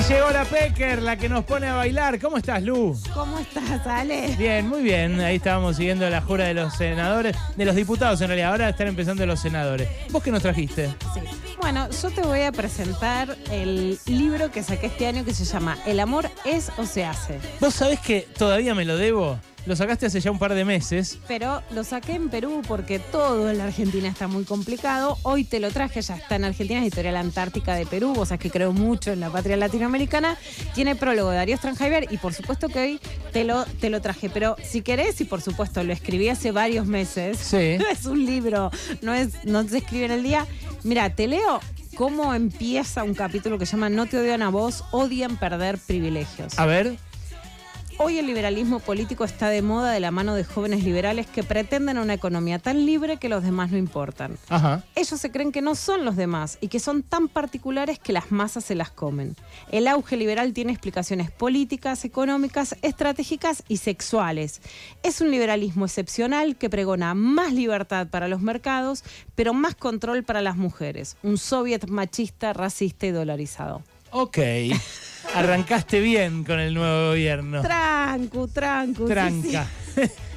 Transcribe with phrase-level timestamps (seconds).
[0.00, 2.18] Y llegó la Pecker, la que nos pone a bailar.
[2.18, 2.98] ¿Cómo estás, Lu?
[3.12, 4.34] ¿Cómo estás, Ale?
[4.38, 5.20] Bien, muy bien.
[5.20, 8.52] Ahí estábamos siguiendo la jura de los senadores, de los diputados en realidad.
[8.52, 9.88] Ahora están empezando los senadores.
[10.10, 10.88] ¿Vos qué nos trajiste?
[11.12, 11.20] Sí.
[11.60, 15.76] Bueno, yo te voy a presentar el libro que saqué este año que se llama
[15.84, 17.38] El amor es o se hace.
[17.60, 19.38] ¿Vos sabés que todavía me lo debo?
[19.66, 21.18] Lo sacaste hace ya un par de meses.
[21.28, 25.18] Pero lo saqué en Perú porque todo en la Argentina está muy complicado.
[25.22, 28.14] Hoy te lo traje, ya está en Argentina, es Editorial Antártica de Perú.
[28.14, 30.38] Vos sabés que creo mucho en la patria latinoamericana.
[30.74, 33.00] Tiene prólogo de Darío Stranjaiber y por supuesto que hoy
[33.32, 34.30] te lo, te lo traje.
[34.30, 37.38] Pero si querés, y por supuesto lo escribí hace varios meses.
[37.38, 37.76] Sí.
[37.90, 38.70] Es un libro,
[39.02, 40.46] no, es, no se escribe en el día.
[40.84, 41.60] Mira, te leo
[41.96, 46.58] cómo empieza un capítulo que se llama No te odian a vos, odian perder privilegios.
[46.58, 46.96] A ver.
[48.02, 51.98] Hoy el liberalismo político está de moda de la mano de jóvenes liberales que pretenden
[51.98, 54.38] una economía tan libre que los demás no importan.
[54.48, 54.82] Ajá.
[54.94, 58.32] Ellos se creen que no son los demás y que son tan particulares que las
[58.32, 59.36] masas se las comen.
[59.70, 64.62] El auge liberal tiene explicaciones políticas, económicas, estratégicas y sexuales.
[65.02, 70.40] Es un liberalismo excepcional que pregona más libertad para los mercados, pero más control para
[70.40, 71.18] las mujeres.
[71.22, 73.82] Un soviet machista, racista y dolarizado.
[74.10, 74.38] Ok.
[75.34, 77.62] Arrancaste bien con el nuevo gobierno.
[77.62, 79.06] Trancu, trancu.
[79.06, 79.66] sí, Tranca.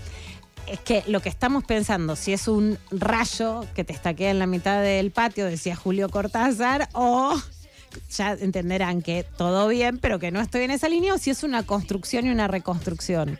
[0.67, 4.47] es que lo que estamos pensando, si es un rayo que te estaquea en la
[4.47, 7.39] mitad del patio, decía Julio Cortázar, o
[8.09, 11.43] ya entenderán que todo bien, pero que no estoy en esa línea, o si es
[11.43, 13.39] una construcción y una reconstrucción.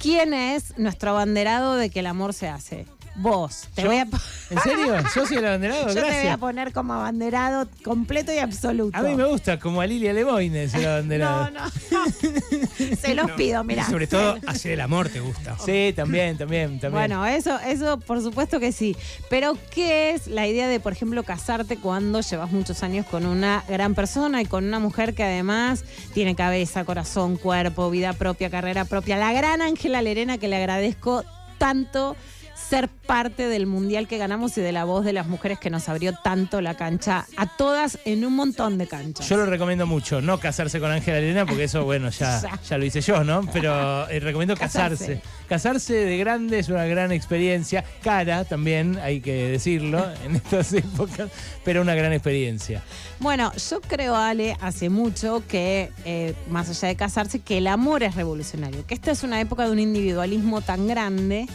[0.00, 2.86] ¿Quién es nuestro abanderado de que el amor se hace?
[3.16, 3.68] Vos.
[3.74, 3.88] Te ¿Yo?
[3.88, 4.06] voy a
[4.50, 4.96] ¿En serio?
[5.14, 5.88] ¿Yo soy el abanderado?
[5.88, 8.96] yo te voy a poner como abanderado completo y absoluto.
[8.98, 11.50] A mí me gusta, como a Lilia Lemoyne ser abanderado.
[11.50, 11.70] No, no.
[13.00, 13.88] Se los pido, mira.
[13.88, 15.56] Sobre todo, hacer el amor te gusta.
[15.64, 16.92] Sí, también, también, también.
[16.92, 18.96] Bueno, eso, eso por supuesto que sí.
[19.30, 23.64] Pero, ¿qué es la idea de, por ejemplo, casarte cuando llevas muchos años con una
[23.68, 28.84] gran persona y con una mujer que además tiene cabeza, corazón, cuerpo, vida propia, carrera
[28.84, 29.16] propia?
[29.16, 31.24] La gran Ángela Lerena, que le agradezco
[31.58, 32.16] tanto
[32.54, 35.88] ser parte del mundial que ganamos y de la voz de las mujeres que nos
[35.88, 39.28] abrió tanto la cancha a todas en un montón de canchas.
[39.28, 42.78] Yo lo recomiendo mucho, no casarse con Ángela Elena, porque eso, bueno, ya, Ya.
[42.78, 43.42] lo hice yo, ¿no?
[43.52, 45.20] Pero eh, recomiendo casarse.
[45.20, 45.22] Casarse.
[45.48, 45.94] casarse.
[45.94, 51.30] de grande es una gran experiencia, cara también, hay que decirlo, en estas épocas,
[51.64, 52.82] pero una gran experiencia.
[53.20, 58.02] Bueno, yo creo, Ale, hace mucho que, eh, más allá de casarse, que el amor
[58.02, 58.86] es revolucionario.
[58.86, 61.46] Que esta es una época de un individualismo tan grande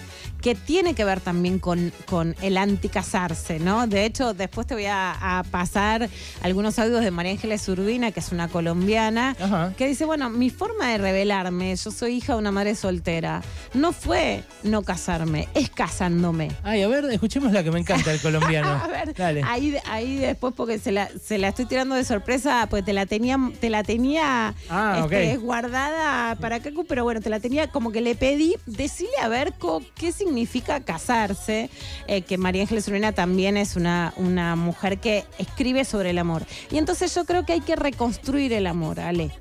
[0.41, 3.87] que tiene que ver también con, con el anticasarse, ¿no?
[3.87, 6.09] De hecho, después te voy a, a pasar
[6.41, 9.73] algunos audios de María Ángeles Urbina, que es una colombiana, Ajá.
[9.77, 13.41] que dice, bueno, mi forma de revelarme, yo soy hija de una madre soltera,
[13.73, 16.51] no fue no casarme, es casándome.
[16.63, 18.69] Ay, a ver, escuchemos la que me encanta el colombiano.
[18.83, 19.41] A ver, Dale.
[19.45, 23.05] ahí, ahí después porque se la, se la estoy tirando de sorpresa, pues te la
[23.05, 27.91] tenía, te la tenía Ah, este, guardada para Cacu, pero bueno, te la tenía como
[27.91, 29.53] que le pedí, decirle a ver
[29.95, 31.69] qué significa casarse,
[32.07, 36.43] eh, que María Ángeles Urbina también es una, una mujer que escribe sobre el amor.
[36.71, 39.31] Y entonces yo creo que hay que reconstruir el amor, Ale.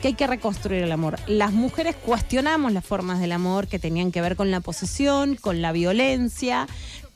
[0.00, 1.18] Que hay que reconstruir el amor.
[1.26, 5.60] Las mujeres cuestionamos las formas del amor que tenían que ver con la posesión, con
[5.60, 6.66] la violencia,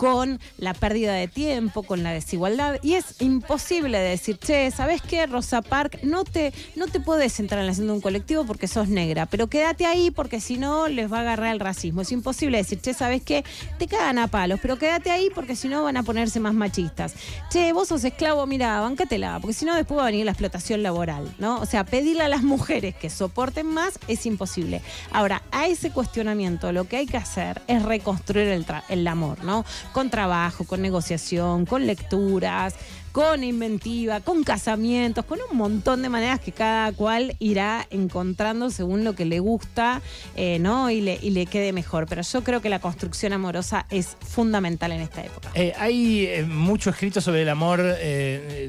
[0.03, 2.81] con la pérdida de tiempo, con la desigualdad.
[2.83, 6.01] Y es imposible decir, che, ¿sabes qué, Rosa Park?
[6.03, 9.27] No te, no te puedes entrar en la acción de un colectivo porque sos negra,
[9.27, 12.01] pero quédate ahí porque si no les va a agarrar el racismo.
[12.01, 13.45] Es imposible decir, che, ¿sabes qué?
[13.79, 17.15] te cagan a palos, pero quédate ahí porque si no van a ponerse más machistas.
[17.51, 20.83] Che, vos sos esclavo, mira, bancatela, porque si no después va a venir la explotación
[20.83, 21.61] laboral, ¿no?
[21.61, 24.81] O sea, pedirle a las mujeres que soporten más es imposible.
[25.11, 29.45] Ahora, a ese cuestionamiento lo que hay que hacer es reconstruir el, tra- el amor,
[29.45, 29.65] ¿no?
[29.93, 32.75] Con trabajo, con negociación, con lecturas,
[33.13, 39.05] con inventiva, con casamientos, con un montón de maneras que cada cual irá encontrando según
[39.05, 40.01] lo que le gusta,
[40.35, 40.89] eh, ¿no?
[40.89, 42.07] Y le, y le quede mejor.
[42.09, 45.51] Pero yo creo que la construcción amorosa es fundamental en esta época.
[45.55, 47.83] Eh, hay eh, mucho escrito sobre el amor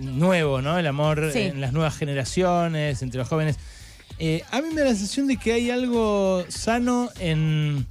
[0.01, 0.77] nuevo, ¿no?
[0.77, 1.39] El amor Sí.
[1.39, 3.55] en las nuevas generaciones, entre los jóvenes.
[4.19, 7.85] Eh, a mí me da la sensación de que hay algo sano en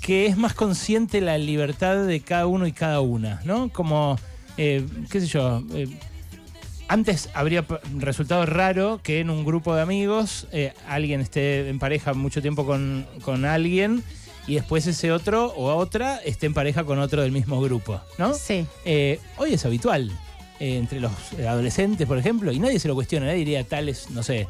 [0.00, 3.68] que es más consciente la libertad de cada uno y cada una, ¿no?
[3.68, 4.18] Como,
[4.56, 5.88] eh, qué sé yo, eh,
[6.88, 7.64] antes habría
[7.96, 10.46] resultado raro que en un grupo de amigos
[10.88, 14.02] alguien esté en pareja mucho tiempo con, con alguien
[14.46, 18.34] y después ese otro o otra esté en pareja con otro del mismo grupo, ¿no?
[18.34, 18.66] Sí.
[18.84, 20.10] Eh, hoy es habitual
[20.58, 21.12] eh, entre los
[21.46, 23.26] adolescentes, por ejemplo, y nadie se lo cuestiona.
[23.26, 24.48] Nadie diría tal es, no sé,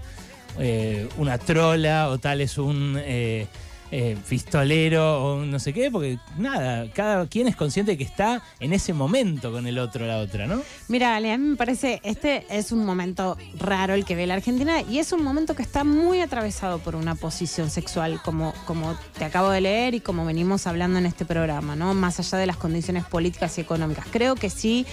[0.59, 3.47] eh, una trola o tal es un eh,
[3.95, 8.73] eh, pistolero o no sé qué, porque nada, cada quien es consciente que está en
[8.73, 10.63] ese momento con el otro la otra, ¿no?
[10.89, 14.33] Mira, Ale, a mí me parece, este es un momento raro el que ve la
[14.33, 18.97] Argentina y es un momento que está muy atravesado por una posición sexual, como, como
[19.19, 21.93] te acabo de leer y como venimos hablando en este programa, ¿no?
[21.93, 24.07] Más allá de las condiciones políticas y económicas.
[24.11, 24.87] Creo que sí,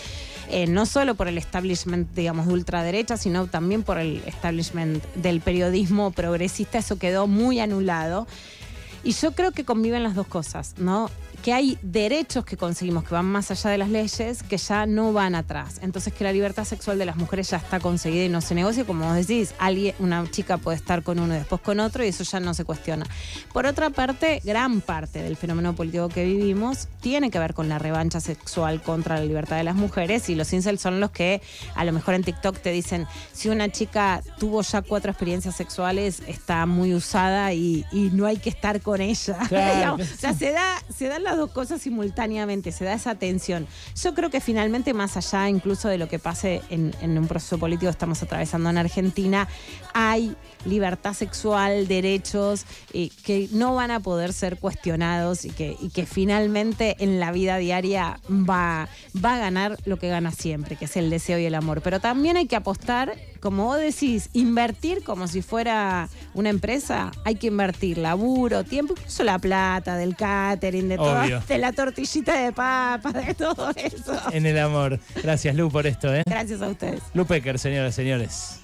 [0.50, 5.42] eh, no solo por el establishment, digamos, de ultraderecha, sino también por el establishment del
[5.42, 8.28] periodismo progresista, eso quedó muy anulado.
[9.04, 11.10] Y yo creo que conviven las dos cosas, ¿no?
[11.42, 15.14] Que hay derechos que conseguimos que van más allá de las leyes, que ya no
[15.14, 15.80] van atrás.
[15.82, 18.84] Entonces que la libertad sexual de las mujeres ya está conseguida y no se negocia,
[18.84, 22.10] como vos decís, alguien, una chica puede estar con uno y después con otro y
[22.10, 23.06] eso ya no se cuestiona.
[23.54, 27.80] Por otra parte, gran parte del fenómeno político que vivimos tiene que ver con la
[27.80, 31.42] revancha sexual contra la libertad de las mujeres y los incels son los que
[31.76, 36.22] a lo mejor en TikTok te dicen si una chica tuvo ya cuatro experiencias sexuales
[36.28, 39.38] está muy usada y, y no hay que estar con ella.
[39.50, 39.76] Claro.
[39.76, 43.68] Digamos, o sea, se, da, se dan las dos cosas simultáneamente, se da esa tensión.
[44.02, 47.58] Yo creo que finalmente, más allá incluso de lo que pase en, en un proceso
[47.58, 49.48] político que estamos atravesando en Argentina,
[49.94, 55.90] hay libertad sexual, derechos eh, que no van a poder ser cuestionados y que, y
[55.90, 58.90] que finalmente en la vida diaria va,
[59.24, 61.82] va a ganar lo que gana siempre, que es el deseo y el amor.
[61.82, 67.12] Pero también hay que apostar, como vos decís, invertir como si fuera una empresa.
[67.26, 71.42] Hay que invertir laburo, tiempo, incluso la plata del catering, de, Obvio.
[71.48, 74.20] de la tortillita de papa, de todo eso.
[74.32, 75.00] En el amor.
[75.24, 76.24] Gracias, Lu, por esto, ¿eh?
[76.26, 77.02] Gracias a ustedes.
[77.14, 78.60] Lu Pecker, señoras y señores.